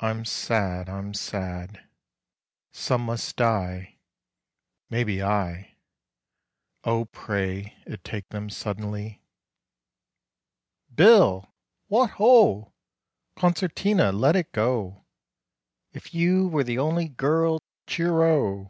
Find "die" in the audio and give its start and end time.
3.36-3.96